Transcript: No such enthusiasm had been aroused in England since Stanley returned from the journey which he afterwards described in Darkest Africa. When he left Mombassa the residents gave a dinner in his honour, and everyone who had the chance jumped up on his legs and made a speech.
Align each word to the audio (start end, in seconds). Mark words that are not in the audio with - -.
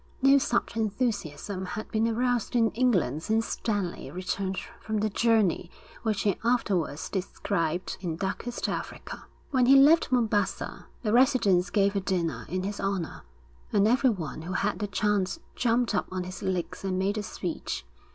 No 0.23 0.39
such 0.39 0.75
enthusiasm 0.75 1.63
had 1.63 1.91
been 1.91 2.07
aroused 2.07 2.55
in 2.55 2.71
England 2.71 3.21
since 3.21 3.45
Stanley 3.45 4.09
returned 4.09 4.57
from 4.79 4.97
the 4.97 5.11
journey 5.11 5.69
which 6.01 6.23
he 6.23 6.37
afterwards 6.43 7.07
described 7.07 7.97
in 8.01 8.15
Darkest 8.15 8.67
Africa. 8.67 9.25
When 9.51 9.67
he 9.67 9.75
left 9.75 10.11
Mombassa 10.11 10.87
the 11.03 11.13
residents 11.13 11.69
gave 11.69 11.95
a 11.95 12.01
dinner 12.01 12.47
in 12.49 12.63
his 12.63 12.79
honour, 12.81 13.21
and 13.71 13.87
everyone 13.87 14.41
who 14.41 14.53
had 14.53 14.79
the 14.79 14.87
chance 14.87 15.39
jumped 15.55 15.93
up 15.93 16.07
on 16.11 16.23
his 16.23 16.41
legs 16.41 16.83
and 16.83 16.97
made 16.97 17.19
a 17.19 17.21
speech. 17.21 17.85